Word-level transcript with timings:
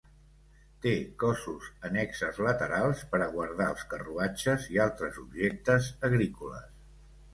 Té 0.85 0.93
cossos 1.23 1.67
annexes 1.89 2.39
laterals 2.47 3.03
per 3.13 3.21
a 3.25 3.29
guardar 3.35 3.69
els 3.77 3.85
carruatges 3.95 4.69
i 4.77 4.81
altres 4.87 5.21
objectes 5.25 5.91
agrícoles. 6.11 6.73